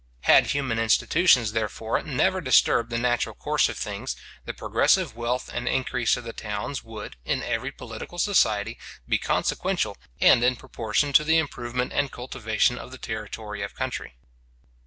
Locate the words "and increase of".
5.53-6.23